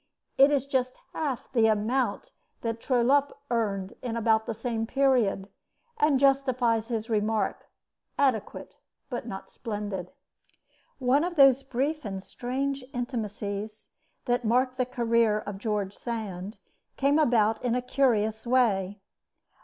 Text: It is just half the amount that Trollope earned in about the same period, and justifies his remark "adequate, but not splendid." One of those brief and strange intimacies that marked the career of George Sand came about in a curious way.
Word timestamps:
It 0.35 0.49
is 0.49 0.65
just 0.65 0.97
half 1.13 1.51
the 1.53 1.67
amount 1.67 2.31
that 2.61 2.81
Trollope 2.81 3.37
earned 3.51 3.93
in 4.01 4.17
about 4.17 4.47
the 4.47 4.55
same 4.55 4.87
period, 4.87 5.47
and 5.99 6.19
justifies 6.19 6.87
his 6.87 7.07
remark 7.07 7.67
"adequate, 8.17 8.77
but 9.11 9.27
not 9.27 9.51
splendid." 9.51 10.11
One 10.97 11.23
of 11.23 11.35
those 11.35 11.61
brief 11.61 12.03
and 12.03 12.23
strange 12.23 12.83
intimacies 12.93 13.89
that 14.25 14.43
marked 14.43 14.77
the 14.77 14.87
career 14.87 15.37
of 15.37 15.59
George 15.59 15.93
Sand 15.93 16.57
came 16.97 17.19
about 17.19 17.63
in 17.63 17.75
a 17.75 17.81
curious 17.83 18.47
way. 18.47 19.01